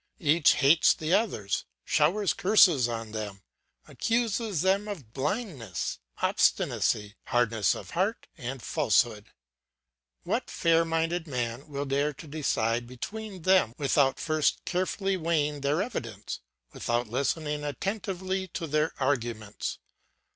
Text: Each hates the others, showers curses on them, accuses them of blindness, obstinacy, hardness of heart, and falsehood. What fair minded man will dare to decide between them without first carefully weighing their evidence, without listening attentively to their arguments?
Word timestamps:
Each 0.17 0.53
hates 0.55 0.95
the 0.95 1.13
others, 1.13 1.65
showers 1.85 2.33
curses 2.33 2.87
on 2.87 3.11
them, 3.11 3.43
accuses 3.87 4.63
them 4.63 4.87
of 4.87 5.13
blindness, 5.13 5.99
obstinacy, 6.23 7.17
hardness 7.25 7.75
of 7.75 7.91
heart, 7.91 8.25
and 8.35 8.63
falsehood. 8.63 9.27
What 10.23 10.49
fair 10.49 10.83
minded 10.85 11.27
man 11.27 11.67
will 11.67 11.85
dare 11.85 12.13
to 12.13 12.25
decide 12.25 12.87
between 12.87 13.43
them 13.43 13.75
without 13.77 14.19
first 14.19 14.65
carefully 14.65 15.17
weighing 15.17 15.61
their 15.61 15.83
evidence, 15.83 16.39
without 16.73 17.07
listening 17.09 17.63
attentively 17.63 18.47
to 18.47 18.65
their 18.65 18.93
arguments? 18.99 19.77